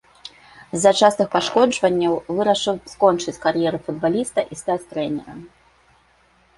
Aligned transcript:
З-за 0.77 0.93
частых 1.01 1.27
пашкоджанняў 1.35 2.13
вырашыў 2.39 2.75
скончыць 2.95 3.37
кар'еру 3.47 3.83
футбаліста 3.87 4.39
і 4.53 4.63
стаць 4.65 4.83
трэнерам. 4.91 5.39